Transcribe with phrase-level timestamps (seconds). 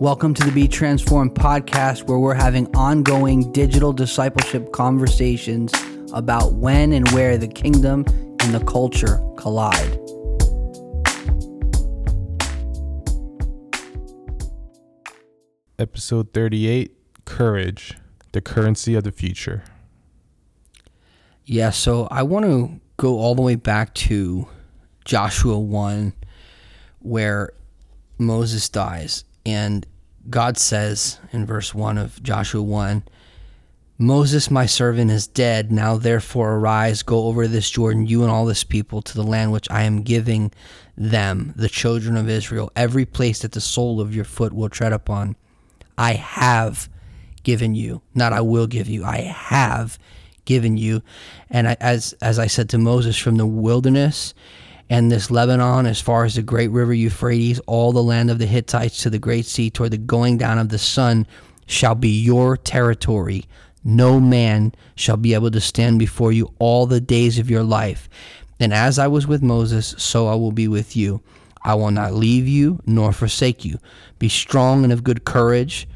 [0.00, 5.72] Welcome to the Be Transformed podcast, where we're having ongoing digital discipleship conversations
[6.12, 8.04] about when and where the kingdom
[8.40, 9.98] and the culture collide.
[15.78, 17.96] Episode 38 Courage,
[18.32, 19.62] the currency of the future.
[21.44, 24.48] Yeah, so I want to go all the way back to
[25.04, 26.12] Joshua 1,
[27.00, 27.52] where
[28.18, 29.24] Moses dies.
[29.44, 29.86] And
[30.30, 33.02] God says in verse 1 of Joshua 1
[34.02, 35.70] Moses, my servant, is dead.
[35.70, 39.52] Now, therefore, arise, go over this Jordan, you and all this people, to the land
[39.52, 40.50] which I am giving
[40.96, 44.92] them, the children of Israel, every place that the sole of your foot will tread
[44.92, 45.36] upon.
[45.96, 46.88] I have
[47.44, 50.00] given you, not I will give you, I have
[50.46, 51.02] given you.
[51.48, 54.34] And I, as, as I said to Moses, from the wilderness
[54.92, 58.44] and this Lebanon, as far as the great river Euphrates, all the land of the
[58.44, 61.26] Hittites to the great sea, toward the going down of the sun,
[61.64, 63.46] shall be your territory.
[63.82, 68.06] No man shall be able to stand before you all the days of your life.
[68.60, 71.22] And as I was with Moses, so I will be with you.
[71.64, 73.78] I will not leave you nor forsake you.
[74.18, 75.88] Be strong and of good courage.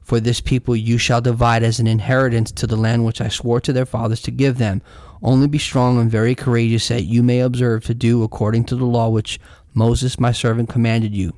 [0.00, 3.60] For this people you shall divide as an inheritance to the land which I swore
[3.62, 4.80] to their fathers to give them.
[5.24, 8.84] Only be strong and very courageous, that you may observe to do according to the
[8.84, 9.40] law which
[9.72, 11.32] Moses my servant commanded you.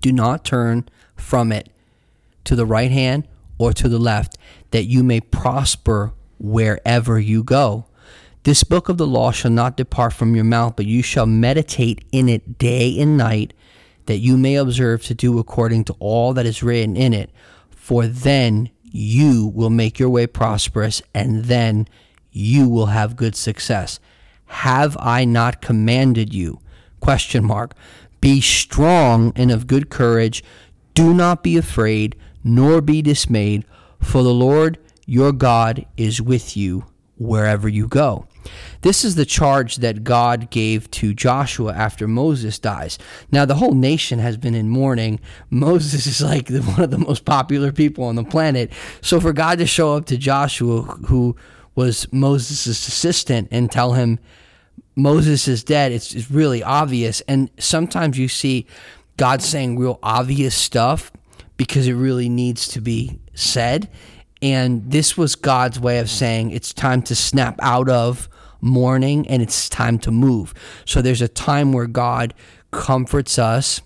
[0.00, 1.70] Do not turn from it
[2.44, 4.36] to the right hand or to the left,
[4.72, 7.86] that you may prosper wherever you go.
[8.42, 12.04] This book of the law shall not depart from your mouth, but you shall meditate
[12.10, 13.54] in it day and night,
[14.06, 17.30] that you may observe to do according to all that is written in it.
[17.70, 21.88] For then you will make your way prosperous, and then
[22.36, 23.98] you will have good success.
[24.46, 26.60] Have I not commanded you?
[27.00, 27.74] Question mark.
[28.20, 30.44] Be strong and of good courage.
[30.92, 32.14] Do not be afraid,
[32.44, 33.64] nor be dismayed,
[34.00, 36.84] for the Lord your God is with you
[37.16, 38.26] wherever you go.
[38.82, 42.98] This is the charge that God gave to Joshua after Moses dies.
[43.32, 45.20] Now, the whole nation has been in mourning.
[45.50, 48.72] Moses is like one of the most popular people on the planet.
[49.00, 51.34] So, for God to show up to Joshua, who
[51.76, 54.18] was Moses' assistant and tell him
[54.96, 57.20] Moses is dead, it's, it's really obvious.
[57.22, 58.66] And sometimes you see
[59.18, 61.12] God saying real obvious stuff
[61.56, 63.90] because it really needs to be said.
[64.42, 68.28] And this was God's way of saying it's time to snap out of
[68.60, 70.54] mourning and it's time to move.
[70.84, 72.34] So there's a time where God
[72.70, 73.80] comforts us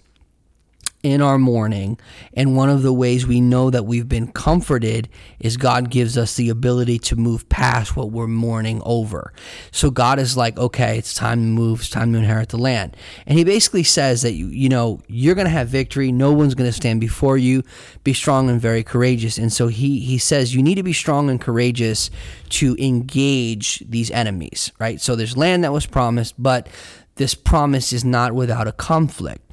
[1.03, 1.99] in our mourning.
[2.35, 6.35] And one of the ways we know that we've been comforted is God gives us
[6.35, 9.33] the ability to move past what we're mourning over.
[9.73, 12.97] So God is like, okay, it's time to move, it's time to inherit the land.
[13.27, 16.13] And he basically says that, you, you know, you're going to have victory.
[16.13, 17.63] No one's going to stand before you.
[18.05, 19.39] Be strong and very courageous.
[19.39, 22.11] And so he, he says you need to be strong and courageous
[22.51, 25.01] to engage these enemies, right?
[25.01, 26.69] So there's land that was promised, but
[27.15, 29.50] this promise is not without a conflict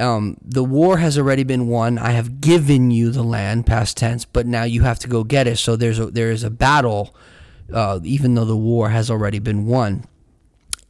[0.00, 1.98] um, the war has already been won.
[1.98, 5.46] I have given you the land, past tense, but now you have to go get
[5.46, 5.58] it.
[5.58, 7.14] So there's a, there is a battle,
[7.72, 10.04] uh, even though the war has already been won.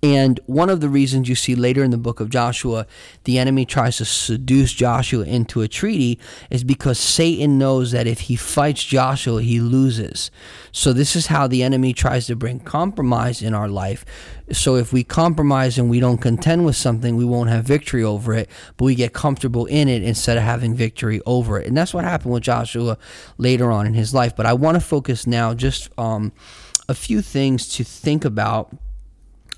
[0.03, 2.87] And one of the reasons you see later in the book of Joshua,
[3.25, 6.19] the enemy tries to seduce Joshua into a treaty
[6.49, 10.31] is because Satan knows that if he fights Joshua, he loses.
[10.73, 14.07] So, this is how the enemy tries to bring compromise in our life.
[14.53, 18.33] So, if we compromise and we don't contend with something, we won't have victory over
[18.33, 21.67] it, but we get comfortable in it instead of having victory over it.
[21.67, 22.97] And that's what happened with Joshua
[23.37, 24.35] later on in his life.
[24.35, 26.33] But I want to focus now just um,
[26.89, 28.75] a few things to think about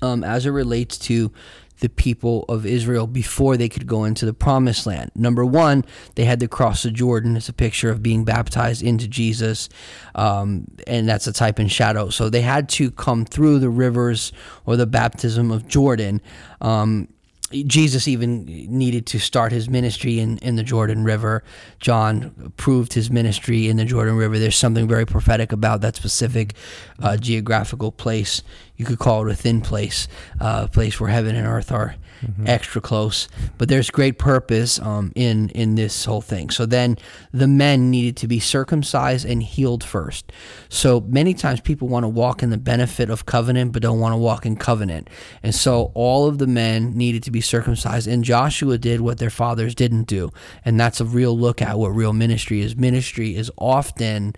[0.03, 1.31] um, as it relates to
[1.79, 5.11] the people of Israel before they could go into the promised land.
[5.15, 5.83] Number one,
[6.15, 7.35] they had to cross the Jordan.
[7.35, 9.69] It's a picture of being baptized into Jesus,
[10.15, 12.09] um, and that's a type and shadow.
[12.09, 14.31] So they had to come through the rivers
[14.65, 16.21] or the baptism of Jordan.
[16.61, 17.09] Um,
[17.53, 21.43] Jesus even needed to start his ministry in, in the Jordan River.
[21.79, 24.39] John proved his ministry in the Jordan River.
[24.39, 26.55] There's something very prophetic about that specific
[27.01, 28.41] uh, geographical place.
[28.75, 30.07] You could call it a thin place,
[30.41, 32.47] uh, a place where heaven and earth are mm-hmm.
[32.47, 33.27] extra close.
[33.57, 36.49] But there's great purpose um, in in this whole thing.
[36.49, 36.97] So then
[37.31, 40.31] the men needed to be circumcised and healed first.
[40.69, 44.13] So many times people want to walk in the benefit of covenant, but don't want
[44.13, 45.09] to walk in covenant.
[45.41, 49.29] And so all of the men needed to be circumcised, and Joshua did what their
[49.29, 50.31] fathers didn't do,
[50.65, 52.75] and that's a real look at what real ministry is.
[52.75, 54.33] Ministry is often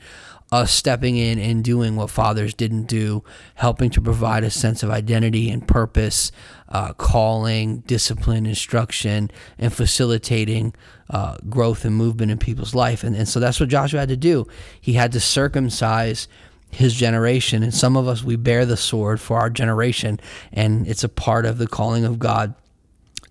[0.52, 3.24] us stepping in and doing what fathers didn't do,
[3.56, 6.32] helping to provide a sense of identity and purpose,
[6.70, 10.74] uh, calling, discipline, instruction, and facilitating
[11.10, 13.04] uh, growth and movement in people's life.
[13.04, 14.48] And, and so that's what Joshua had to do.
[14.80, 16.28] He had to circumcise
[16.72, 17.64] his generation.
[17.64, 20.20] And some of us, we bear the sword for our generation,
[20.52, 22.56] and it's a part of the calling of God.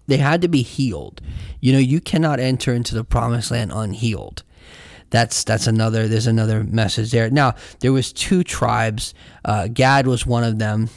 [0.07, 1.21] They had to be healed.
[1.61, 4.43] You know, you cannot enter into the promised land unhealed
[5.11, 9.15] that's that's another there's another message there now there was two tribes
[9.45, 10.89] uh, gad was one of them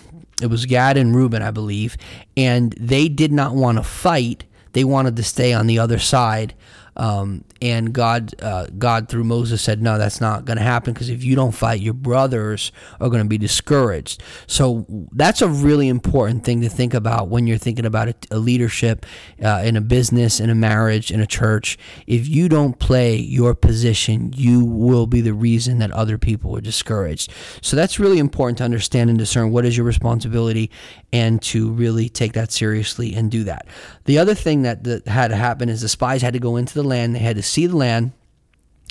[0.42, 1.98] it was gad and reuben i believe
[2.38, 4.46] and they did not want to fight.
[4.74, 6.54] They wanted to stay on the other side
[6.98, 11.10] um, and God, uh, God through Moses said, "No, that's not going to happen because
[11.10, 15.88] if you don't fight, your brothers are going to be discouraged." So that's a really
[15.88, 19.06] important thing to think about when you're thinking about a, a leadership
[19.44, 21.78] uh, in a business, in a marriage, in a church.
[22.08, 26.62] If you don't play your position, you will be the reason that other people are
[26.62, 27.32] discouraged.
[27.62, 30.72] So that's really important to understand and discern what is your responsibility,
[31.14, 33.68] and to really take that seriously and do that.
[34.06, 36.74] The other thing that, that had to happen is the spies had to go into
[36.74, 37.16] the land.
[37.16, 38.14] They had to see the land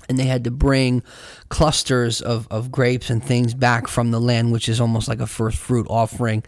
[0.09, 1.03] and they had to bring
[1.49, 5.27] clusters of, of grapes and things back from the land, which is almost like a
[5.27, 6.43] first fruit offering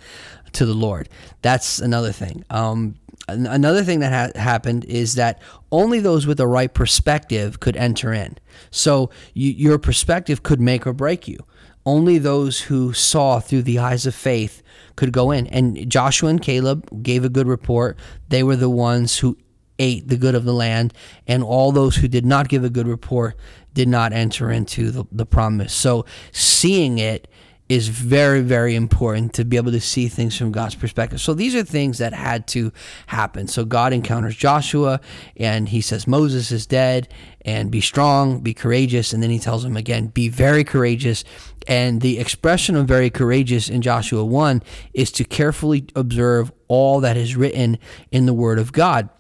[0.53, 1.09] to the Lord.
[1.43, 2.45] That's another thing.
[2.51, 2.97] Um,
[3.29, 5.43] another thing that ha- happened is that
[5.73, 8.37] only those with the right perspective could enter in.
[8.71, 11.39] So you, your perspective could make or break you.
[11.85, 14.63] Only those who saw through the eyes of faith
[14.97, 15.47] could go in.
[15.47, 17.99] And Joshua and Caleb gave a good report.
[18.29, 19.39] They were the ones who
[19.79, 20.93] ate the good of the land,
[21.27, 23.37] and all those who did not give a good report
[23.75, 25.73] did not enter into the, the promise.
[25.73, 27.29] So seeing it
[27.69, 31.21] is very, very important to be able to see things from God's perspective.
[31.21, 32.73] So these are things that had to
[33.07, 33.47] happen.
[33.47, 35.01] So God encounters Joshua
[35.37, 39.13] and he says, Moses is dead and be strong, be courageous.
[39.13, 41.25] And then he tells him again, be very courageous.
[41.67, 44.63] And the expression of very courageous in Joshua 1
[44.95, 47.79] is to carefully observe all that is written
[48.11, 49.11] in the Word of God.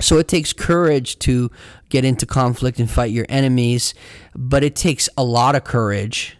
[0.00, 1.50] So it takes courage to
[1.88, 3.94] get into conflict and fight your enemies,
[4.34, 6.36] but it takes a lot of courage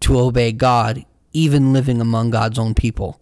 [0.00, 3.21] to obey God, even living among God's own people.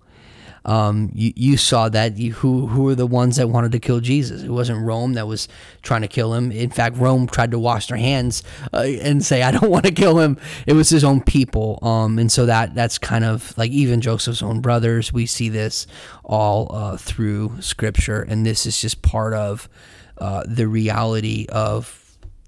[0.64, 4.00] Um, you, you saw that you, who who were the ones that wanted to kill
[4.00, 4.42] Jesus?
[4.42, 5.48] It wasn't Rome that was
[5.82, 6.52] trying to kill him.
[6.52, 8.42] In fact, Rome tried to wash their hands
[8.72, 12.18] uh, and say, "I don't want to kill him." It was his own people, um,
[12.18, 15.12] and so that that's kind of like even Joseph's own brothers.
[15.12, 15.86] We see this
[16.24, 19.68] all uh, through Scripture, and this is just part of
[20.18, 21.99] uh, the reality of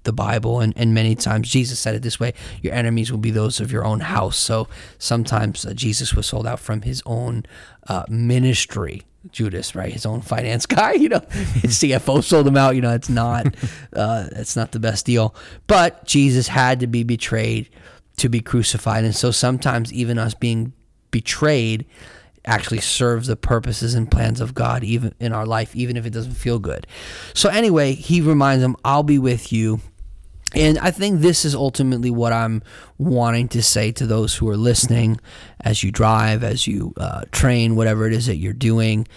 [0.03, 3.31] the Bible, and, and many times Jesus said it this way your enemies will be
[3.31, 4.37] those of your own house.
[4.37, 4.67] So
[4.97, 7.45] sometimes uh, Jesus was sold out from his own
[7.87, 9.03] uh, ministry.
[9.31, 9.91] Judas, right?
[9.91, 12.75] His own finance guy, you know, his CFO sold him out.
[12.75, 13.47] You know, it's not,
[13.93, 15.33] uh, it's not the best deal.
[15.67, 17.69] But Jesus had to be betrayed
[18.17, 20.73] to be crucified, and so sometimes even us being
[21.09, 21.85] betrayed
[22.45, 26.11] actually serves the purposes and plans of God even in our life, even if it
[26.11, 26.85] doesn't feel good.
[27.33, 29.79] So anyway, he reminds them, "I'll be with you
[30.53, 32.61] and I think this is ultimately what I'm
[32.97, 35.19] wanting to say to those who are listening
[35.61, 39.07] as you drive, as you uh, train, whatever it is that you're doing.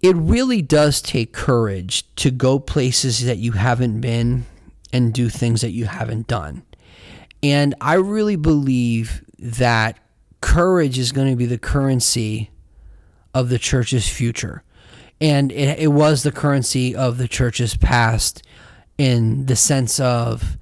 [0.00, 4.46] It really does take courage to go places that you haven't been
[4.92, 6.62] and do things that you haven't done.
[7.42, 9.98] And I really believe that
[10.40, 12.50] courage is going to be the currency
[13.34, 14.62] of the church's future.
[15.20, 18.42] And it, it was the currency of the church's past
[19.00, 20.58] in the sense of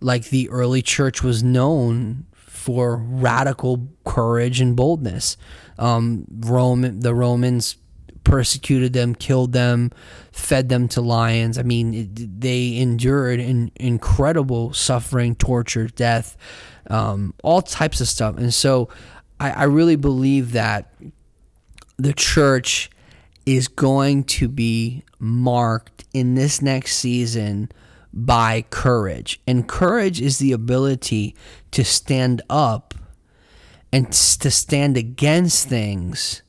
[0.00, 5.36] like the early church was known for radical courage and boldness.
[5.78, 7.76] Um, Rome, the Romans
[8.24, 9.90] persecuted them, killed them,
[10.32, 11.58] fed them to lions.
[11.58, 16.38] I mean, it, they endured in, incredible suffering, torture, death,
[16.88, 18.38] um, all types of stuff.
[18.38, 18.88] And so
[19.38, 20.94] I, I really believe that
[21.98, 22.88] the church
[23.44, 27.70] is going to be marked in this next season
[28.12, 29.40] by courage.
[29.46, 31.34] And courage is the ability
[31.70, 32.94] to stand up
[33.92, 36.42] and to stand against things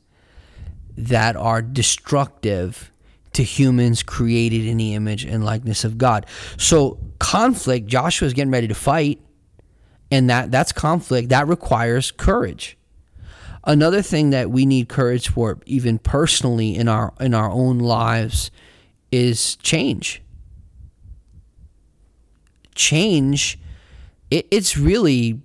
[0.97, 2.91] that are destructive
[3.33, 6.25] to humans created in the image and likeness of God.
[6.57, 9.19] So conflict, Joshua is getting ready to fight,
[10.11, 12.77] and that that's conflict that requires courage.
[13.65, 18.51] Another thing that we need courage for, even personally in our in our own lives,
[19.11, 20.22] is change
[22.75, 23.59] change,
[24.29, 25.39] it, it's really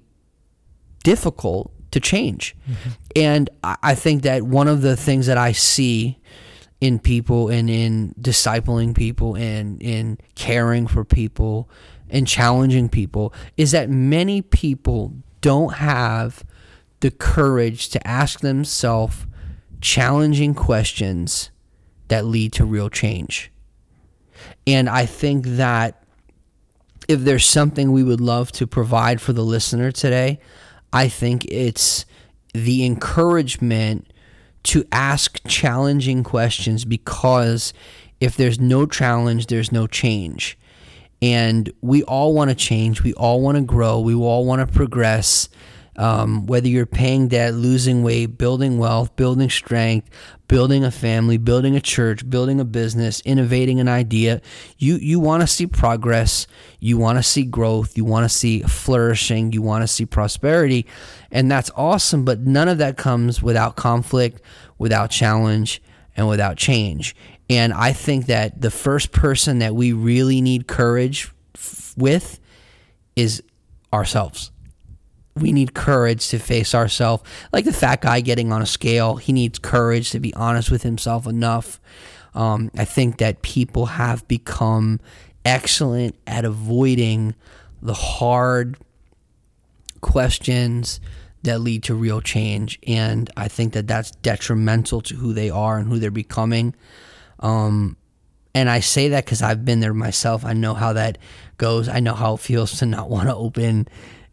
[1.05, 2.57] difficult to change.
[2.69, 2.91] Mm-hmm.
[3.17, 6.19] And I, I think that one of the things that I see
[6.81, 11.69] in people and in discipling people and in caring for people
[12.09, 16.45] and challenging people is that many people don't have
[17.01, 19.27] the courage to ask themselves
[19.81, 21.51] challenging questions
[22.09, 23.53] that lead to real change.
[24.67, 25.98] And I think that
[27.09, 30.38] if there's something we would love to provide for the listener today,
[30.93, 32.05] I think it's
[32.53, 34.12] the encouragement
[34.65, 37.73] to ask challenging questions because
[38.21, 40.59] if there's no challenge, there's no change.
[41.23, 43.03] And we all want to change.
[43.03, 44.00] We all want to grow.
[44.00, 45.49] We all want to progress.
[45.99, 50.09] Um, whether you're paying debt, losing weight, building wealth, building strength,
[50.47, 54.40] building a family, building a church, building a business, innovating an idea,
[54.78, 56.47] you you want to see progress,
[56.78, 60.87] you want to see growth, you want to see flourishing, you want to see prosperity,
[61.33, 62.25] and that's awesome.
[62.25, 64.40] But none of that comes without conflict,
[64.78, 65.83] without challenge,
[66.17, 67.17] and without change.
[67.50, 72.38] And I think that the first person that we really need courage f- with
[73.17, 73.43] is
[73.93, 74.52] ourselves
[75.40, 77.23] we need courage to face ourselves.
[77.52, 80.83] Like the fat guy getting on a scale, he needs courage to be honest with
[80.83, 81.80] himself enough.
[82.35, 85.00] Um, I think that people have become
[85.45, 87.35] excellent at avoiding
[87.83, 88.76] the hard
[90.00, 91.00] questions
[91.42, 92.78] that lead to real change.
[92.87, 96.75] And I think that that's detrimental to who they are and who they're becoming.
[97.40, 97.97] Um,
[98.54, 100.45] and I say that because I've been there myself.
[100.45, 101.18] I know how that
[101.59, 101.88] goes.
[101.88, 103.88] I know how it feels to not want to open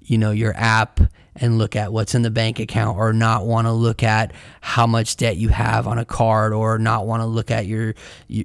[0.06, 1.00] you know your app
[1.38, 4.32] and look at what's in the bank account or not want to look at
[4.62, 7.94] how much debt you have on a card or not want to look at your,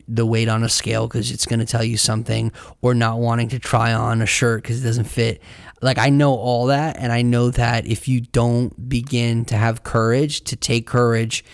[0.09, 2.51] the weight on a scale cuz it's going to tell you something
[2.81, 5.41] or not wanting to try on a shirt cuz it doesn't fit.
[5.81, 9.85] Like I know all that and I know that if you don't begin to have
[9.85, 11.45] courage to take courage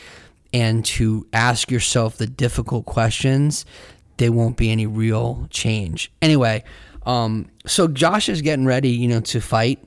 [0.52, 3.66] and to ask yourself the difficult questions
[4.18, 6.10] there won't be any real change.
[6.22, 6.64] Anyway
[7.06, 9.78] um, so Josh is getting ready, you know, to fight.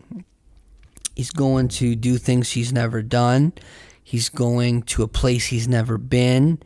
[1.15, 3.53] He's going to do things he's never done.
[4.01, 6.59] He's going to a place he's never been.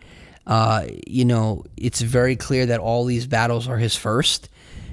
[0.45, 4.49] Uh, you know, it's very clear that all these battles are his first.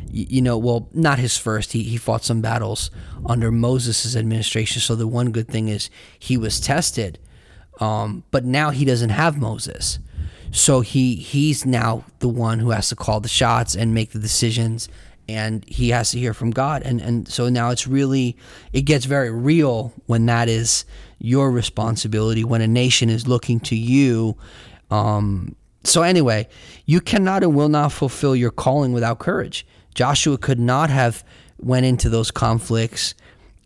[0.09, 1.73] You, you know, well, not his first.
[1.73, 2.91] He, he fought some battles
[3.27, 4.81] under Moses' administration.
[4.81, 7.19] So the one good thing is he was tested.
[7.81, 9.99] Um, but now he doesn't have Moses.
[10.53, 14.19] So he he's now the one who has to call the shots and make the
[14.19, 14.89] decisions
[15.35, 16.83] and he has to hear from God.
[16.83, 18.37] And and so now it's really
[18.73, 20.85] it gets very real when that is
[21.19, 24.37] your responsibility when a nation is looking to you.
[24.91, 26.49] Um, so anyway,
[26.87, 29.67] you cannot and will not fulfill your calling without courage.
[29.95, 31.25] Joshua could not have
[31.59, 33.15] went into those conflicts,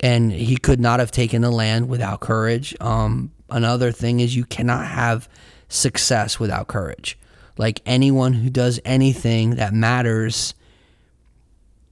[0.00, 2.74] and he could not have taken the land without courage.
[2.80, 5.28] Um, another thing is you cannot have
[5.68, 7.18] success without courage.
[7.56, 10.54] Like anyone who does anything that matters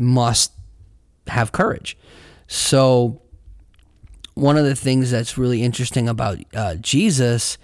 [0.03, 0.53] must
[1.29, 1.97] have courage.
[2.47, 3.23] So,
[4.35, 7.59] one of the things that's really interesting about uh, Jesus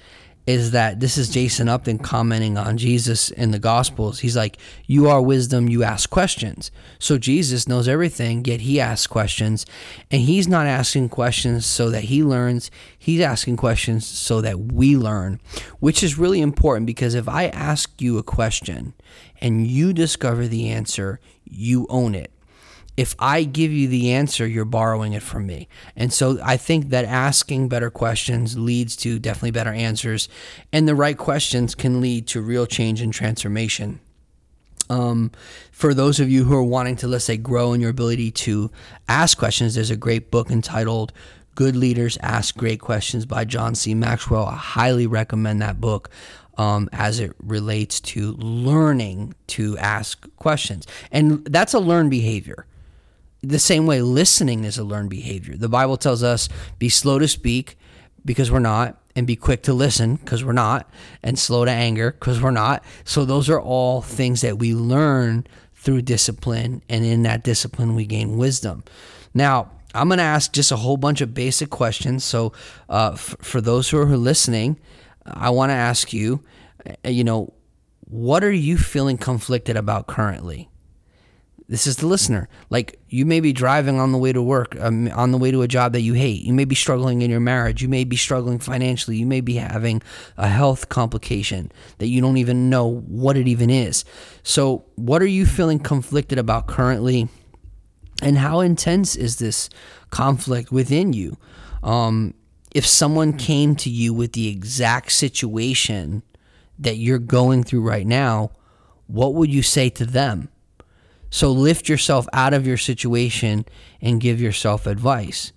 [0.49, 4.21] is that this is Jason Upton commenting on Jesus in the Gospels.
[4.21, 6.71] He's like, You are wisdom, you ask questions.
[6.99, 9.67] So Jesus knows everything, yet he asks questions.
[10.11, 14.97] And he's not asking questions so that he learns, he's asking questions so that we
[14.97, 15.39] learn,
[15.81, 18.95] which is really important because if I ask you a question
[19.43, 22.31] and you discover the answer, you own it
[22.99, 25.69] if I give you the answer, you're borrowing it from me.
[25.95, 30.29] And so I think that asking better questions leads to definitely better answers,
[30.73, 34.01] and the right questions can lead to real change and transformation.
[34.91, 35.31] Um,
[35.71, 38.69] for those of you who are wanting to, let's say, grow in your ability to
[39.09, 41.13] ask questions, there's a great book entitled
[41.55, 43.95] Good Leaders Ask Great Questions by John C.
[43.95, 44.47] Maxwell.
[44.47, 46.11] I highly recommend that book.
[46.59, 50.89] Um, as it relates to learning to ask questions.
[51.13, 52.67] And that's a learned behavior
[53.43, 55.57] the same way listening is a learned behavior.
[55.57, 56.49] The Bible tells us
[56.79, 57.79] be slow to speak
[58.25, 60.91] because we're not, and be quick to listen because we're not,
[61.23, 62.85] and slow to anger because we're not.
[63.05, 68.05] So those are all things that we learn through discipline, and in that discipline, we
[68.05, 68.83] gain wisdom.
[69.33, 72.25] Now, I'm going to ask just a whole bunch of basic questions.
[72.25, 72.53] So,
[72.89, 74.79] uh, f- for those who are listening,
[75.33, 76.43] I want to ask you,
[77.05, 77.53] uh, you know,
[78.01, 80.69] what are you feeling conflicted about currently?
[81.69, 82.49] This is the listener.
[82.71, 85.61] Like you may be driving on the way to work, um, on the way to
[85.61, 86.43] a job that you hate.
[86.43, 87.83] You may be struggling in your marriage.
[87.83, 89.19] You may be struggling financially.
[89.19, 90.01] You may be having
[90.39, 94.07] a health complication that you don't even know what it even is.
[94.43, 97.29] So, what are you feeling conflicted about currently?
[98.23, 99.69] And how intense is this
[100.11, 101.37] conflict within you?
[101.83, 102.33] Um,
[102.79, 106.23] if someone came to you with the exact situation
[106.79, 108.53] that you're going through right now,
[109.09, 110.49] what would you say to them?
[111.29, 113.67] So lift yourself out of your situation
[114.01, 115.53] and give yourself advice.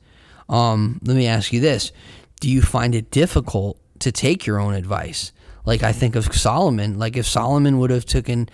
[0.49, 1.91] Um, let me ask you this:
[2.39, 5.31] Do you find it difficult to take your own advice?
[5.63, 6.97] Like I think of Solomon.
[6.97, 8.49] Like if Solomon would have taken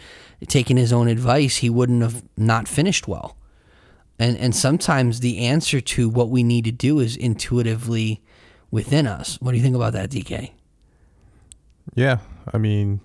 [0.50, 3.38] taken his own advice, he wouldn't have not finished well.
[4.20, 8.22] And and sometimes the answer to what we need to do is intuitively
[8.72, 9.38] within us.
[9.42, 10.52] What do you think about that, DK?
[11.96, 12.18] Yeah,
[12.54, 13.00] I mean,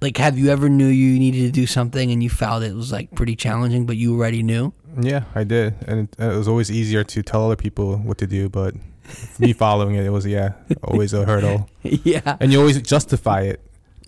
[0.00, 2.92] Like, have you ever knew you needed to do something and you felt it was
[2.92, 4.72] like pretty challenging, but you already knew?
[5.00, 8.26] yeah, I did, and it, it was always easier to tell other people what to
[8.26, 8.74] do, but
[9.38, 10.52] me following it, it was yeah,
[10.82, 13.60] always a hurdle, yeah, and you always justify it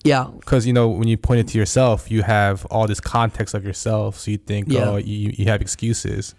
[0.02, 3.54] yeah, because you know when you point it to yourself, you have all this context
[3.54, 4.90] of yourself, so you think Yeah.
[4.90, 6.34] oh you you have excuses,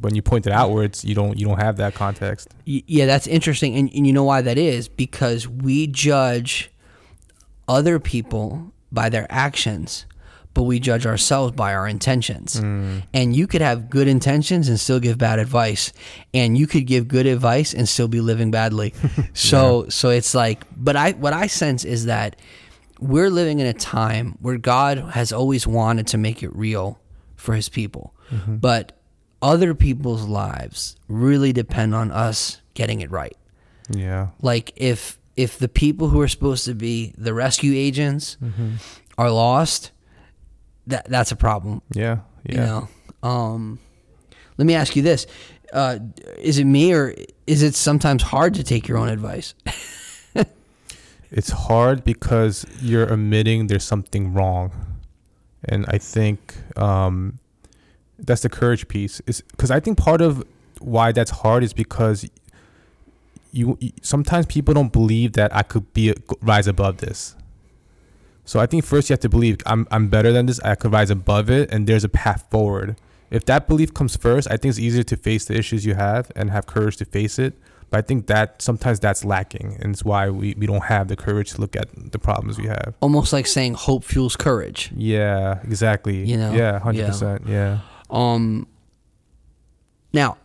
[0.00, 2.48] when you point it outwards, you don't you don't have that context.
[2.64, 3.06] Yeah.
[3.06, 6.70] That's interesting, and, and you know why that is because we judge
[7.68, 10.06] other people by their actions,
[10.54, 12.60] but we judge ourselves by our intentions.
[12.60, 13.02] Mm.
[13.12, 15.92] And you could have good intentions and still give bad advice,
[16.32, 18.94] and you could give good advice and still be living badly.
[19.34, 22.36] so, so it's like, but I what I sense is that
[22.98, 26.98] we're living in a time where God has always wanted to make it real
[27.36, 28.56] for His people, mm-hmm.
[28.56, 28.95] but
[29.46, 33.36] other people's lives really depend on us getting it right.
[33.88, 38.36] Yeah, like if if the people who are supposed to be the rescue agents
[39.16, 39.92] are lost
[40.88, 41.80] that that's a problem.
[41.92, 42.54] Yeah, yeah.
[42.54, 42.88] you know?
[43.22, 43.78] Um
[44.58, 45.28] let me ask you this.
[45.72, 46.00] Uh
[46.38, 47.14] is it me or
[47.46, 49.54] is it sometimes hard to take your own advice?
[51.30, 54.70] It's hard because you're admitting there's something wrong,
[55.64, 57.38] and I think um,
[58.18, 59.20] that's the courage piece.
[59.26, 60.44] Is because I think part of
[60.80, 62.28] why that's hard is because
[63.52, 67.34] you, you sometimes people don't believe that I could be rise above this.
[68.44, 70.60] So I think first you have to believe I'm I'm better than this.
[70.60, 72.96] I could rise above it, and there's a path forward.
[73.30, 76.30] If that belief comes first, I think it's easier to face the issues you have
[76.36, 77.54] and have courage to face it.
[77.90, 81.16] But I think that sometimes that's lacking, and it's why we, we don't have the
[81.16, 82.94] courage to look at the problems we have.
[83.00, 86.24] almost like saying hope fuels courage Yeah, exactly.
[86.24, 86.52] You know?
[86.52, 87.06] yeah, hundred Yeah.
[87.08, 87.42] percent.
[87.48, 87.78] Yeah.
[88.10, 88.66] Um,
[90.12, 90.38] now,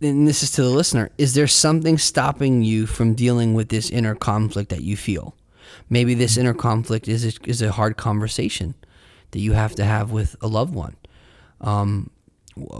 [0.00, 3.90] and this is to the listener: Is there something stopping you from dealing with this
[3.90, 5.34] inner conflict that you feel?
[5.88, 8.74] Maybe this inner conflict is a, is a hard conversation
[9.30, 10.96] that you have to have with a loved one.
[11.60, 12.10] Um,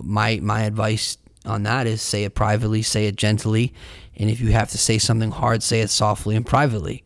[0.02, 3.72] my my advice on that is say it privately, say it gently,
[4.16, 7.04] and if you have to say something hard, say it softly and privately.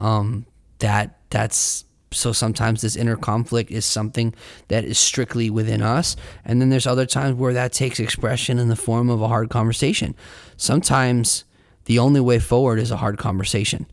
[0.00, 0.46] Um,
[0.78, 4.34] that that's so sometimes this inner conflict is something
[4.68, 8.68] that is strictly within us, and then there's other times where that takes expression in
[8.68, 10.14] the form of a hard conversation.
[10.56, 11.44] Sometimes
[11.86, 13.86] the only way forward is a hard conversation.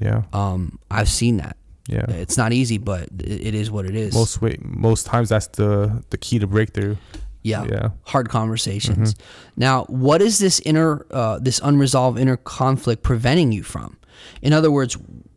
[0.00, 0.22] Yeah.
[0.32, 1.56] Um, I've seen that.
[1.88, 2.04] Yeah.
[2.08, 4.14] It's not easy, but it is what it is.
[4.14, 6.96] Most way, most times that's the the key to breakthrough.
[7.42, 7.64] yeah.
[7.64, 7.88] Yeah.
[8.04, 9.14] hard conversations.
[9.56, 13.98] Now, what is this inner, uh, this unresolved inner conflict preventing you from?
[14.42, 14.96] In other words,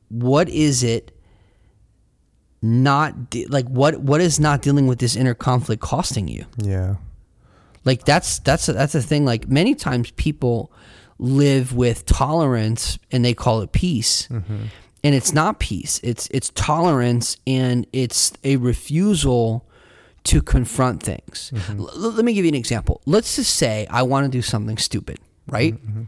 [0.10, 1.12] what is it
[2.62, 6.46] not de- like what what is not dealing with this inner conflict costing you?
[6.58, 6.96] Yeah.
[7.84, 9.26] Like that's that's a, that's a thing.
[9.26, 10.72] Like many times people
[11.20, 14.28] live with tolerance and they call it peace.
[14.30, 14.66] Mm-hmm.
[15.04, 16.00] And it's not peace.
[16.04, 19.68] It's it's tolerance and it's a refusal
[20.24, 21.52] to confront things.
[21.54, 21.80] Mm-hmm.
[21.80, 23.02] L- l- let me give you an example.
[23.06, 25.76] Let's just say I want to do something stupid, right?
[25.76, 26.04] Mm-hmm.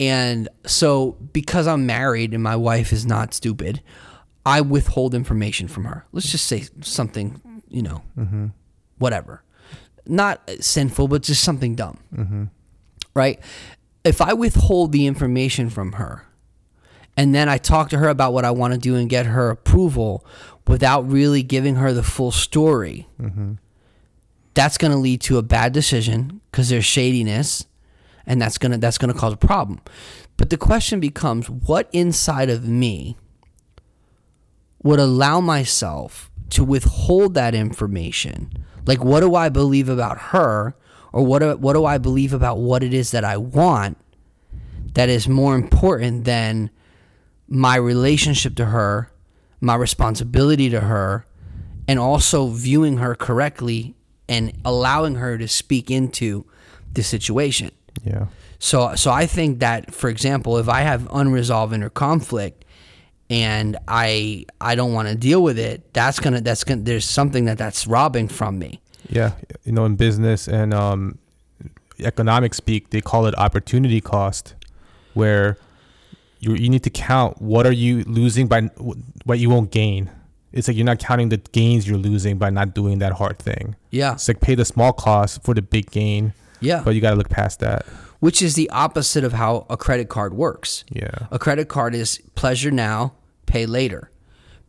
[0.00, 3.82] And so because I'm married and my wife is not stupid,
[4.48, 6.06] I withhold information from her.
[6.10, 8.46] Let's just say something, you know, mm-hmm.
[8.96, 9.42] whatever.
[10.06, 11.98] Not uh, sinful, but just something dumb.
[12.16, 12.44] Mm-hmm.
[13.12, 13.40] Right?
[14.04, 16.24] If I withhold the information from her
[17.14, 19.50] and then I talk to her about what I want to do and get her
[19.50, 20.24] approval
[20.66, 23.54] without really giving her the full story, mm-hmm.
[24.54, 27.66] that's going to lead to a bad decision because there's shadiness
[28.24, 29.82] and that's going to that's going to cause a problem.
[30.38, 33.18] But the question becomes what inside of me
[34.88, 38.50] would allow myself to withhold that information?
[38.86, 40.74] Like what do I believe about her
[41.12, 43.98] or what do, what do I believe about what it is that I want
[44.94, 46.70] that is more important than
[47.46, 49.12] my relationship to her,
[49.60, 51.26] my responsibility to her,
[51.86, 53.94] and also viewing her correctly
[54.26, 56.46] and allowing her to speak into
[56.94, 57.72] the situation.
[58.04, 58.28] Yeah.
[58.58, 62.64] So so I think that for example, if I have unresolved inner conflict
[63.30, 67.44] and I I don't want to deal with it, that's to that's to there's something
[67.46, 68.80] that that's robbing from me.
[69.10, 69.32] Yeah.
[69.64, 71.18] You know, in business and um,
[72.00, 74.54] economic speak, they call it opportunity cost,
[75.14, 75.58] where
[76.40, 78.62] you you need to count what are you losing by
[79.24, 80.10] what you won't gain.
[80.52, 83.76] it's like you're not counting the gains you're losing by not doing that hard thing.
[83.90, 84.14] Yeah.
[84.14, 86.82] It's like pay the small cost for the big gain, Yeah.
[86.84, 87.84] but you got to look past that.
[88.20, 90.84] Which is the opposite of how a credit card works.
[90.90, 91.28] Yeah.
[91.30, 93.14] A credit card is pleasure now,
[93.46, 94.10] pay later,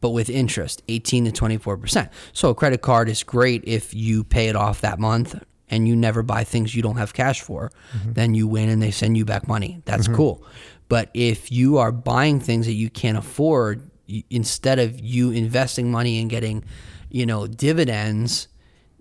[0.01, 2.09] but with interest, 18 to 24%.
[2.31, 5.95] So a credit card is great if you pay it off that month and you
[5.95, 7.71] never buy things you don't have cash for.
[7.93, 8.13] Mm-hmm.
[8.13, 9.81] Then you win and they send you back money.
[9.85, 10.15] That's mm-hmm.
[10.15, 10.45] cool.
[10.87, 13.89] But if you are buying things that you can't afford,
[14.29, 16.65] instead of you investing money and getting,
[17.09, 18.47] you know, dividends,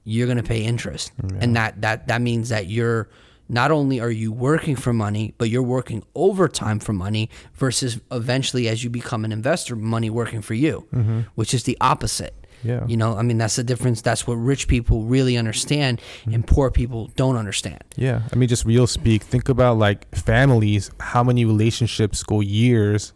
[0.04, 1.12] you're going to pay interest.
[1.40, 3.08] And that, that, that means that you're
[3.48, 8.68] not only are you working for money, but you're working overtime for money versus eventually
[8.68, 11.20] as you become an investor, money working for you, mm-hmm.
[11.34, 12.34] which is the opposite.
[12.62, 12.84] Yeah.
[12.86, 14.02] You know, I mean, that's the difference.
[14.02, 16.34] That's what rich people really understand mm-hmm.
[16.34, 17.82] and poor people don't understand.
[17.96, 18.22] Yeah.
[18.32, 19.22] I mean, just real speak.
[19.22, 23.12] Think about like families, how many relationships go years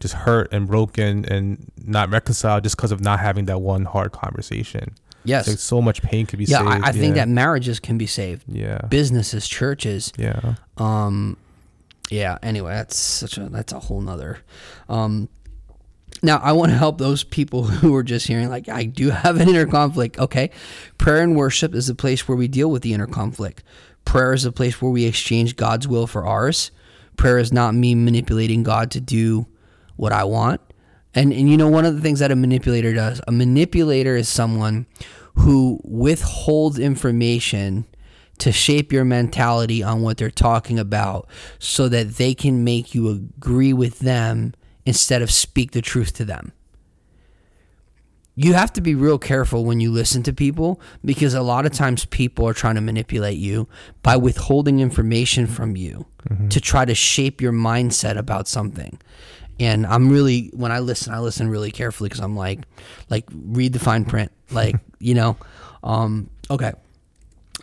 [0.00, 4.12] just hurt and broken and not reconciled just because of not having that one hard
[4.12, 4.94] conversation.
[5.24, 5.48] Yes.
[5.48, 6.84] Like so much pain could be yeah, saved.
[6.84, 7.24] I, I think yeah.
[7.24, 8.44] that marriages can be saved.
[8.46, 8.78] Yeah.
[8.88, 10.12] Businesses, churches.
[10.18, 10.54] Yeah.
[10.76, 11.36] Um,
[12.10, 12.38] yeah.
[12.42, 14.38] Anyway, that's such a that's a whole nother.
[14.88, 15.28] Um,
[16.22, 19.40] now I want to help those people who are just hearing like I do have
[19.40, 20.18] an inner conflict.
[20.18, 20.50] Okay,
[20.98, 23.62] prayer and worship is the place where we deal with the inner conflict.
[24.04, 26.70] Prayer is the place where we exchange God's will for ours.
[27.16, 29.46] Prayer is not me manipulating God to do
[29.96, 30.60] what I want.
[31.14, 34.28] And and you know one of the things that a manipulator does, a manipulator is
[34.28, 34.86] someone
[35.36, 37.86] who withholds information
[38.38, 43.08] to shape your mentality on what they're talking about so that they can make you
[43.08, 46.52] agree with them instead of speak the truth to them.
[48.36, 51.72] You have to be real careful when you listen to people because a lot of
[51.72, 53.68] times people are trying to manipulate you
[54.02, 56.48] by withholding information from you mm-hmm.
[56.48, 58.98] to try to shape your mindset about something.
[59.60, 62.60] And I'm really when I listen, I listen really carefully because I'm like,
[63.10, 65.36] like read the fine print, like you know,
[65.82, 66.72] um, okay.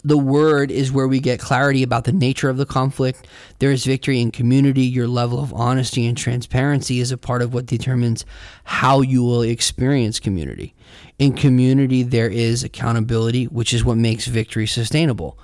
[0.03, 3.27] The word is where we get clarity about the nature of the conflict.
[3.59, 4.81] There is victory in community.
[4.81, 8.25] Your level of honesty and transparency is a part of what determines
[8.63, 10.73] how you will experience community.
[11.19, 15.37] In community, there is accountability, which is what makes victory sustainable.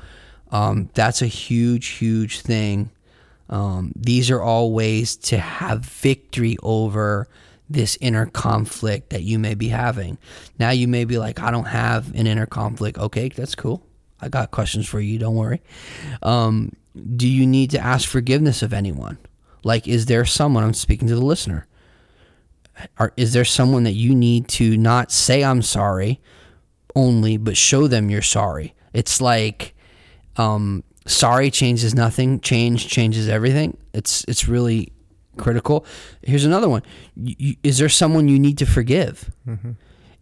[0.52, 2.90] Um, that's a huge, huge thing.
[3.50, 7.28] Um, these are all ways to have victory over
[7.70, 10.18] this inner conflict that you may be having.
[10.60, 12.98] Now you may be like, I don't have an inner conflict.
[12.98, 13.84] Okay, that's cool.
[14.20, 15.20] I got questions for you.
[15.20, 15.62] Don't worry.
[16.24, 16.74] Um,
[17.16, 19.18] do you need to ask forgiveness of anyone?
[19.64, 20.64] Like, is there someone?
[20.64, 21.68] I'm speaking to the listener.
[22.98, 26.22] Are, is there someone that you need to not say I'm sorry
[26.96, 28.76] only, but show them you're sorry?
[28.94, 29.76] It's like,
[30.38, 32.40] um, sorry changes nothing.
[32.42, 33.78] Change changes everything.
[33.94, 34.92] It's it's really
[35.38, 35.86] critical.
[36.22, 36.84] Here's another one.
[37.16, 39.32] You, is there someone you need to forgive?
[39.48, 39.72] Mm-hmm.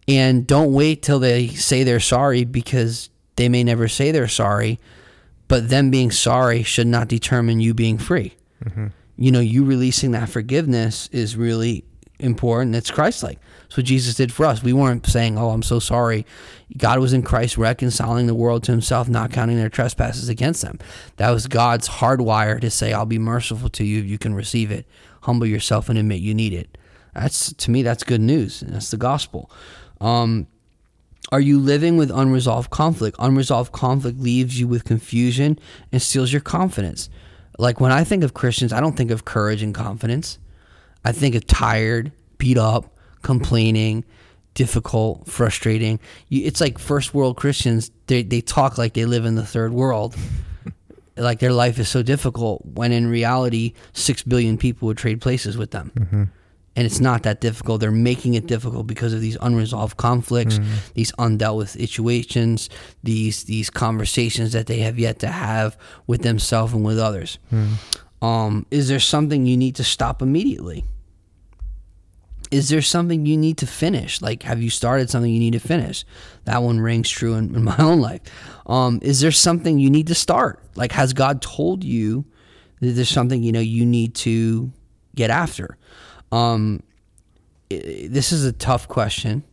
[0.07, 4.79] And don't wait till they say they're sorry because they may never say they're sorry.
[5.47, 8.35] But them being sorry should not determine you being free.
[8.63, 8.87] Mm-hmm.
[9.17, 11.85] You know, you releasing that forgiveness is really
[12.19, 12.75] important.
[12.75, 13.39] It's Christ-like.
[13.65, 14.63] That's what Jesus did for us.
[14.63, 16.25] We weren't saying, "Oh, I'm so sorry."
[16.77, 20.79] God was in Christ reconciling the world to Himself, not counting their trespasses against them.
[21.17, 24.71] That was God's hardwire to say, "I'll be merciful to you if you can receive
[24.71, 24.87] it.
[25.21, 26.77] Humble yourself and admit you need it."
[27.13, 28.63] That's to me, that's good news.
[28.67, 29.49] That's the gospel.
[30.01, 30.47] Um,
[31.31, 33.15] are you living with unresolved conflict?
[33.19, 35.57] Unresolved conflict leaves you with confusion
[35.91, 37.09] and steals your confidence.
[37.57, 40.37] Like when I think of Christians, I don't think of courage and confidence.
[41.03, 42.94] I think of tired, beat up,
[43.25, 44.05] complaining,
[44.53, 45.99] difficult, frustrating.
[46.29, 49.73] You, it's like first world Christians, they, they talk like they live in the third
[49.73, 50.15] world.
[51.17, 55.57] like their life is so difficult when in reality, six billion people would trade places
[55.57, 56.23] with them mm-hmm.
[56.75, 57.81] and it's not that difficult.
[57.81, 60.73] They're making it difficult because of these unresolved conflicts, mm-hmm.
[60.93, 62.69] these undealt with situations,
[63.01, 67.39] these these conversations that they have yet to have with themselves and with others.
[67.51, 68.25] Mm-hmm.
[68.25, 70.85] Um, is there something you need to stop immediately?
[72.55, 74.21] Is there something you need to finish?
[74.21, 76.05] Like, have you started something you need to finish?
[76.45, 78.21] That one rings true in, in my own life.
[78.65, 80.63] Um, is there something you need to start?
[80.75, 82.23] Like, has God told you
[82.79, 84.71] that there's something you know you need to
[85.15, 85.77] get after?
[86.31, 86.81] Um,
[87.69, 89.43] this is a tough question.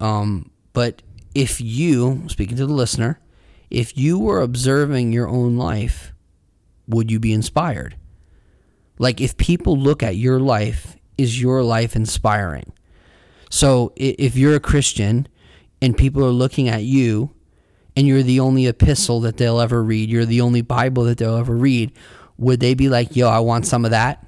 [0.00, 3.20] Um, but if you, speaking to the listener,
[3.70, 6.12] if you were observing your own life,
[6.88, 7.94] would you be inspired?
[8.98, 12.72] Like, if people look at your life, is your life inspiring?
[13.50, 15.26] So, if you're a Christian
[15.82, 17.30] and people are looking at you
[17.96, 21.36] and you're the only epistle that they'll ever read, you're the only Bible that they'll
[21.36, 21.92] ever read,
[22.38, 24.24] would they be like, yo, I want some of that?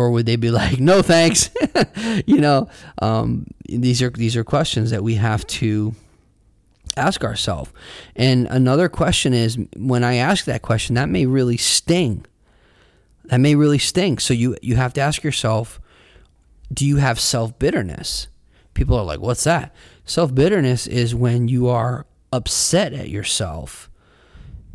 [0.00, 1.50] or would they be like, "No, thanks"?
[2.26, 2.68] you know,
[3.00, 5.94] um, these are these are questions that we have to
[6.96, 7.70] ask ourselves.
[8.16, 12.26] And another question is, when I ask that question, that may really sting.
[13.26, 14.18] That may really sting.
[14.18, 15.80] So you you have to ask yourself,
[16.72, 18.28] do you have self bitterness?
[18.74, 23.90] People are like, "What's that?" Self bitterness is when you are upset at yourself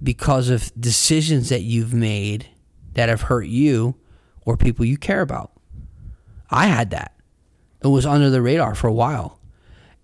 [0.02, 2.48] because of decisions that you've made
[2.94, 3.96] that have hurt you
[4.46, 5.52] or people you care about.
[6.50, 7.14] I had that.
[7.84, 9.40] It was under the radar for a while.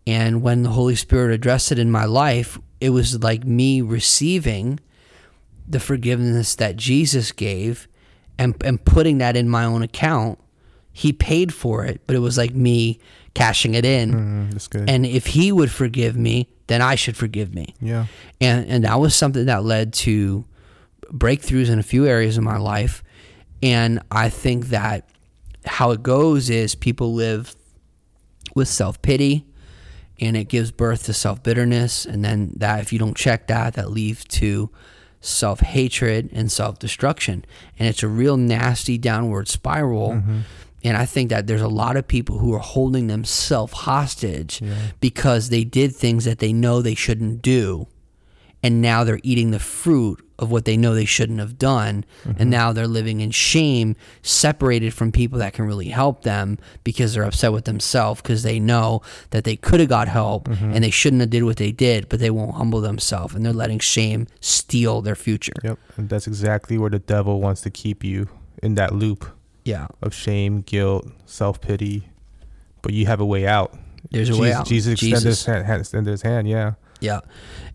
[0.07, 4.79] And when the Holy Spirit addressed it in my life, it was like me receiving
[5.67, 7.87] the forgiveness that Jesus gave
[8.37, 10.39] and, and putting that in my own account.
[10.93, 12.99] He paid for it, but it was like me
[13.33, 14.13] cashing it in.
[14.13, 14.89] Mm, that's good.
[14.89, 17.75] And if he would forgive me, then I should forgive me.
[17.81, 18.05] yeah.
[18.39, 20.45] And and that was something that led to
[21.11, 23.03] breakthroughs in a few areas of my life.
[23.63, 25.09] And I think that
[25.65, 27.55] how it goes is people live
[28.55, 29.45] with self pity
[30.19, 32.05] and it gives birth to self bitterness.
[32.05, 34.69] And then that if you don't check that, that leads to
[35.19, 37.45] self hatred and self destruction.
[37.77, 40.21] And it's a real nasty downward spiral.
[40.83, 44.61] And I think that there's a lot of people who are holding themselves hostage
[44.99, 47.87] because they did things that they know they shouldn't do.
[48.63, 52.03] And now they're eating the fruit of what they know they shouldn't have done.
[52.25, 52.49] And mm-hmm.
[52.49, 57.23] now they're living in shame, separated from people that can really help them because they're
[57.23, 60.73] upset with themselves because they know that they could have got help mm-hmm.
[60.73, 63.53] and they shouldn't have did what they did, but they won't humble themselves and they're
[63.53, 65.53] letting shame steal their future.
[65.63, 65.79] Yep.
[65.97, 68.27] And that's exactly where the devil wants to keep you
[68.63, 69.25] in that loop
[69.63, 69.87] Yeah.
[70.01, 72.09] of shame, guilt, self pity.
[72.81, 73.77] But you have a way out.
[74.09, 74.65] There's a Jesus, way out.
[74.65, 75.45] Jesus extended Jesus.
[75.45, 76.49] his hand, extended his hand.
[76.49, 76.73] Yeah.
[76.99, 77.21] Yeah.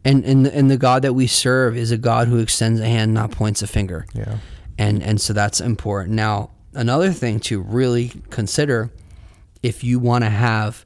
[0.05, 3.13] And and and the God that we serve is a God who extends a hand,
[3.13, 4.07] not points a finger.
[4.15, 4.39] Yeah.
[4.79, 6.15] And and so that's important.
[6.15, 8.91] Now, another thing to really consider
[9.63, 10.85] if you want to have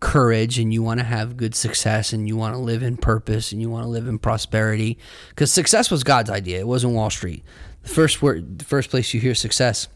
[0.00, 3.50] courage and you want to have good success and you want to live in purpose
[3.50, 4.96] and you want to live in prosperity
[5.34, 6.60] cuz success was God's idea.
[6.60, 7.42] It wasn't Wall Street.
[7.82, 9.88] The first word the first place you hear success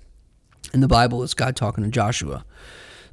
[0.73, 2.45] in the Bible it's God talking to Joshua.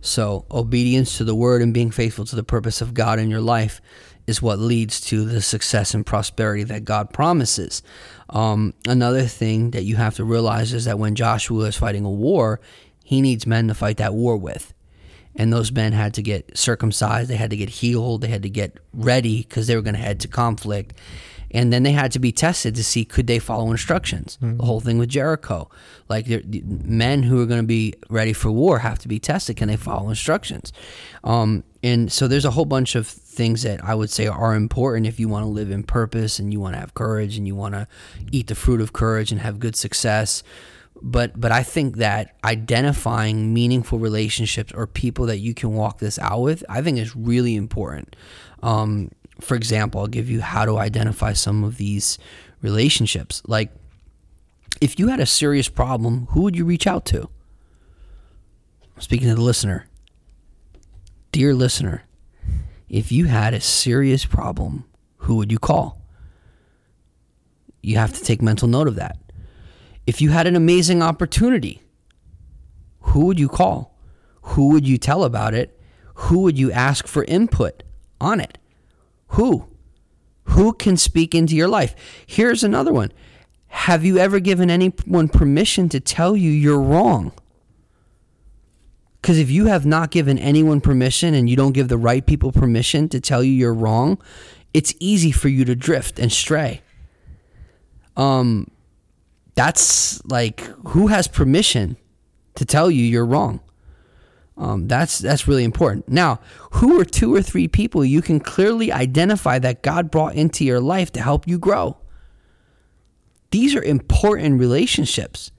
[0.01, 3.41] So, obedience to the word and being faithful to the purpose of God in your
[3.41, 3.81] life
[4.27, 7.81] is what leads to the success and prosperity that God promises.
[8.29, 12.11] Um, another thing that you have to realize is that when Joshua is fighting a
[12.11, 12.61] war,
[13.03, 14.73] he needs men to fight that war with.
[15.35, 18.49] And those men had to get circumcised, they had to get healed, they had to
[18.49, 20.93] get ready because they were going to head to conflict.
[21.51, 24.37] And then they had to be tested to see could they follow instructions.
[24.57, 25.69] The whole thing with Jericho,
[26.07, 29.57] like the men who are going to be ready for war have to be tested.
[29.57, 30.71] Can they follow instructions?
[31.23, 35.07] Um, and so there's a whole bunch of things that I would say are important
[35.07, 37.55] if you want to live in purpose and you want to have courage and you
[37.55, 37.87] want to
[38.31, 40.43] eat the fruit of courage and have good success.
[41.01, 46.19] But but I think that identifying meaningful relationships or people that you can walk this
[46.19, 48.15] out with, I think is really important.
[48.61, 52.17] Um, for example, I'll give you how to identify some of these
[52.61, 53.41] relationships.
[53.47, 53.71] Like,
[54.81, 57.29] if you had a serious problem, who would you reach out to?
[58.97, 59.87] Speaking to the listener.
[61.31, 62.03] Dear listener,
[62.89, 64.85] if you had a serious problem,
[65.17, 66.01] who would you call?
[67.81, 69.17] You have to take mental note of that.
[70.05, 71.81] If you had an amazing opportunity,
[73.01, 73.95] who would you call?
[74.41, 75.79] Who would you tell about it?
[76.15, 77.83] Who would you ask for input
[78.19, 78.57] on it?
[79.29, 79.67] Who?
[80.43, 81.95] Who can speak into your life?
[82.25, 83.11] Here's another one.
[83.67, 87.31] Have you ever given anyone permission to tell you you're wrong?
[89.21, 92.51] Because if you have not given anyone permission and you don't give the right people
[92.51, 94.17] permission to tell you you're wrong,
[94.73, 96.81] it's easy for you to drift and stray.
[98.17, 98.71] Um,
[99.55, 101.97] that's like who has permission
[102.55, 103.59] to tell you you're wrong.
[104.59, 106.09] Um, that's that's really important.
[106.09, 106.41] Now,
[106.73, 110.81] who are two or three people you can clearly identify that God brought into your
[110.81, 111.97] life to help you grow?
[113.51, 115.51] These are important relationships.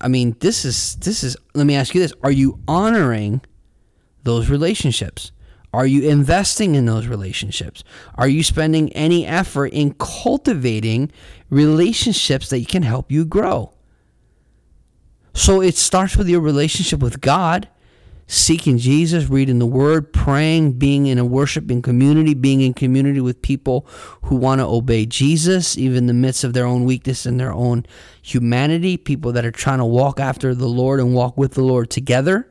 [0.00, 1.36] I mean, this is this is.
[1.54, 3.42] Let me ask you this: Are you honoring
[4.22, 5.30] those relationships?
[5.72, 7.84] Are you investing in those relationships?
[8.16, 11.12] Are you spending any effort in cultivating
[11.48, 13.72] relationships that can help you grow?
[15.32, 17.68] So it starts with your relationship with God,
[18.30, 23.42] seeking Jesus, reading the word, praying, being in a worshiping community, being in community with
[23.42, 23.88] people
[24.22, 27.52] who want to obey Jesus, even in the midst of their own weakness and their
[27.52, 27.84] own
[28.22, 31.90] humanity, people that are trying to walk after the Lord and walk with the Lord
[31.90, 32.48] together.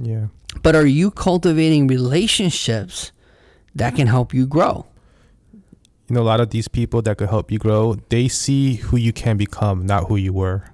[0.00, 0.26] Yeah.
[0.62, 3.10] But are you cultivating relationships
[3.74, 4.86] that can help you grow?
[6.08, 8.96] You know, a lot of these people that could help you grow, they see who
[8.96, 10.70] you can become, not who you were.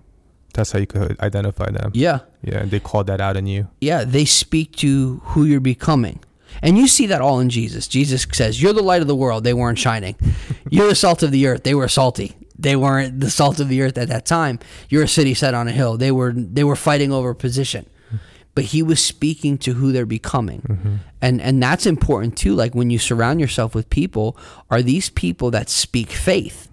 [0.54, 1.90] That's how you could identify them.
[1.94, 2.20] Yeah.
[2.42, 3.68] Yeah, and they called that out in you.
[3.80, 6.20] Yeah, they speak to who you're becoming.
[6.60, 7.88] And you see that all in Jesus.
[7.88, 9.44] Jesus says, You're the light of the world.
[9.44, 10.16] They weren't shining.
[10.70, 11.64] You're the salt of the earth.
[11.64, 12.34] They were salty.
[12.58, 14.58] They weren't the salt of the earth at that time.
[14.88, 15.96] You're a city set on a hill.
[15.96, 17.86] They were they were fighting over position.
[18.54, 20.60] But he was speaking to who they're becoming.
[20.62, 20.94] Mm-hmm.
[21.20, 22.54] And and that's important too.
[22.54, 24.36] Like when you surround yourself with people,
[24.70, 26.68] are these people that speak faith?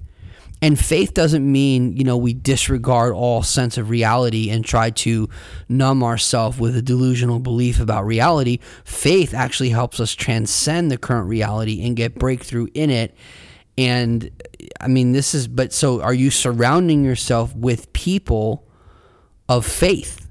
[0.61, 5.29] And faith doesn't mean, you know, we disregard all sense of reality and try to
[5.69, 8.59] numb ourselves with a delusional belief about reality.
[8.83, 13.15] Faith actually helps us transcend the current reality and get breakthrough in it.
[13.77, 14.29] And
[14.81, 18.67] I mean, this is, but so are you surrounding yourself with people
[19.47, 20.27] of faith,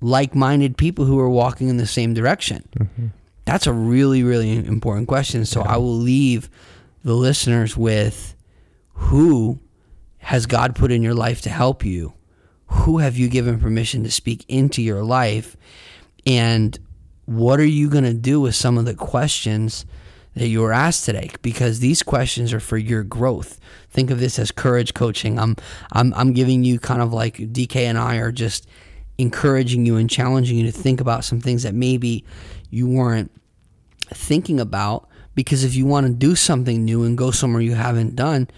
[0.00, 2.68] like minded people who are walking in the same direction?
[2.78, 3.06] Mm-hmm.
[3.46, 5.44] That's a really, really important question.
[5.44, 6.48] So I will leave
[7.02, 8.36] the listeners with
[8.98, 9.60] who
[10.18, 12.12] has God put in your life to help you?
[12.66, 15.56] Who have you given permission to speak into your life?
[16.26, 16.78] And
[17.24, 19.86] what are you going to do with some of the questions
[20.34, 21.30] that you were asked today?
[21.40, 23.58] Because these questions are for your growth.
[23.88, 25.38] Think of this as courage coaching.
[25.38, 25.56] I'm
[25.92, 28.68] I'm I'm giving you kind of like DK and I are just
[29.16, 32.24] encouraging you and challenging you to think about some things that maybe
[32.70, 33.30] you weren't
[34.10, 38.16] thinking about because if you want to do something new and go somewhere you haven't
[38.16, 38.48] done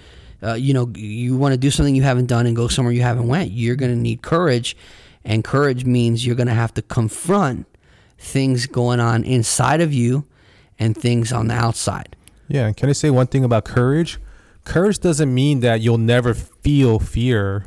[0.43, 3.03] uh, you know you want to do something you haven't done and go somewhere you
[3.03, 4.77] haven't went you're going to need courage
[5.25, 7.67] and courage means you're going to have to confront
[8.19, 10.27] things going on inside of you
[10.79, 12.17] and things on the outside
[12.49, 14.19] Yeah, and can I say one thing about courage?
[14.65, 17.67] Courage doesn't mean that you'll never feel fear,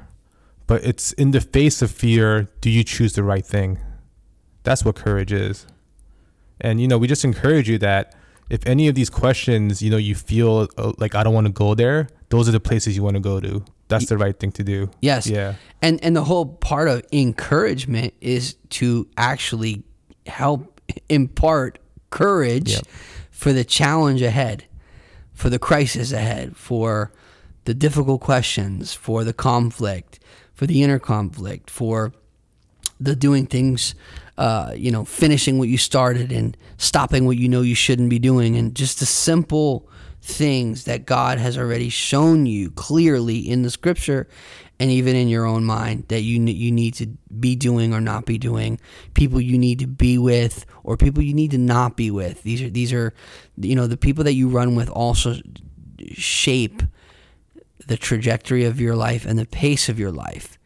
[0.68, 3.80] but it's in the face of fear, do you choose the right thing?
[4.64, 5.66] That's what courage is.
[6.62, 8.16] And you know, we just encourage you that
[8.54, 11.54] if any of these questions, you know, you feel uh, like I don't want to
[11.54, 13.64] go there, those are the places you want to go to.
[13.90, 14.90] That's the right thing to do.
[15.02, 15.54] yes Yeah.
[15.82, 19.84] and and the whole part of encouragement is to actually
[20.26, 22.84] help impart courage Yep.
[23.32, 24.58] for the challenge ahead
[25.34, 27.12] for the crisis ahead for
[27.66, 30.20] the difficult questions for the conflict
[30.54, 32.14] for the inner conflict for
[33.04, 33.96] the doing things
[34.38, 38.20] uh, you know finishing what you started and stopping what you know you shouldn't be
[38.20, 39.90] doing and just the simple
[40.22, 44.28] things that god has already shown you clearly in the scripture
[44.80, 47.08] and even in your own mind that you you need to
[47.40, 48.80] be doing or not be doing
[49.14, 52.44] people you need to be with or people you need to not be with.
[52.44, 53.14] These are these are
[53.58, 55.36] you know the people that you run with also
[56.12, 56.84] shape
[57.86, 60.58] the trajectory of your life and the pace of your life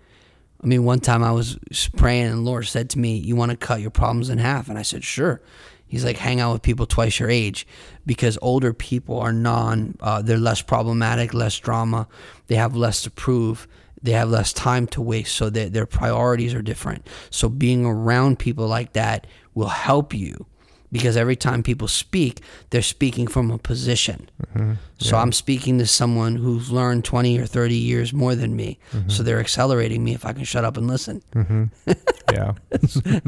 [0.63, 1.57] I mean, one time I was
[1.97, 4.69] praying and the Lord said to me, You want to cut your problems in half?
[4.69, 5.41] And I said, Sure.
[5.85, 7.67] He's like, Hang out with people twice your age
[8.05, 12.07] because older people are non, uh, they're less problematic, less drama.
[12.47, 13.67] They have less to prove.
[14.01, 15.35] They have less time to waste.
[15.35, 17.07] So their, their priorities are different.
[17.29, 20.45] So being around people like that will help you
[20.91, 24.29] because every time people speak, they're speaking from a position.
[24.55, 24.73] Mm-hmm.
[24.99, 28.79] So I'm speaking to someone who's learned 20 or 30 years more than me.
[28.91, 29.09] Mm-hmm.
[29.09, 31.23] So they're accelerating me if I can shut up and listen.
[31.33, 31.63] Mm-hmm.
[32.33, 32.55] Yeah.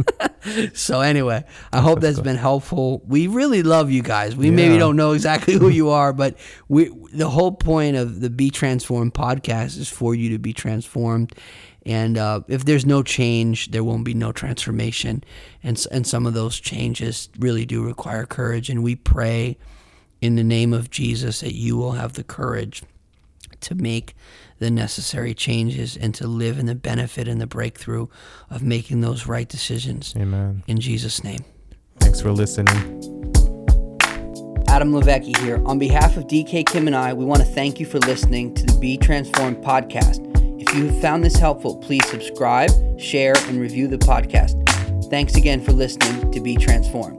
[0.74, 2.24] So anyway, I hope that's good.
[2.24, 3.02] been helpful.
[3.06, 4.36] We really love you guys.
[4.36, 6.38] We maybe don't know exactly who you are, but
[6.70, 11.34] we the whole point of the Be Transformed podcast is for you to be transformed.
[11.90, 15.24] And uh, if there's no change, there won't be no transformation.
[15.64, 18.70] And and some of those changes really do require courage.
[18.70, 19.58] And we pray
[20.22, 22.84] in the name of Jesus that you will have the courage
[23.62, 24.16] to make
[24.60, 28.06] the necessary changes and to live in the benefit and the breakthrough
[28.52, 30.14] of making those right decisions.
[30.16, 30.64] Amen.
[30.68, 31.44] In Jesus' name.
[32.00, 32.68] Thanks for listening.
[34.68, 35.60] Adam LiVecchi here.
[35.66, 38.66] On behalf of DK Kim and I, we want to thank you for listening to
[38.68, 40.39] the Be Transformed podcast.
[40.70, 44.54] If you have found this helpful, please subscribe, share, and review the podcast.
[45.10, 47.19] Thanks again for listening to Be Transformed.